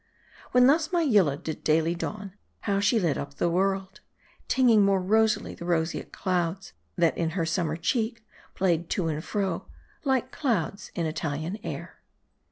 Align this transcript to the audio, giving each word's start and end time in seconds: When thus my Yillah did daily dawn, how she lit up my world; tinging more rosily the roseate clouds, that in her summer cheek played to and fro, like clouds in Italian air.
When 0.51 0.65
thus 0.65 0.91
my 0.91 1.03
Yillah 1.03 1.37
did 1.37 1.63
daily 1.63 1.93
dawn, 1.93 2.33
how 2.61 2.79
she 2.79 2.99
lit 2.99 3.19
up 3.19 3.39
my 3.39 3.45
world; 3.45 3.99
tinging 4.47 4.83
more 4.83 4.99
rosily 4.99 5.53
the 5.53 5.63
roseate 5.65 6.11
clouds, 6.11 6.73
that 6.95 7.15
in 7.15 7.29
her 7.37 7.45
summer 7.45 7.77
cheek 7.77 8.25
played 8.55 8.89
to 8.89 9.09
and 9.09 9.23
fro, 9.23 9.67
like 10.03 10.31
clouds 10.31 10.89
in 10.95 11.05
Italian 11.05 11.59
air. 11.63 12.01